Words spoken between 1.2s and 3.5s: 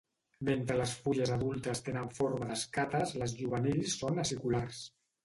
adultes tenen forma d'escates les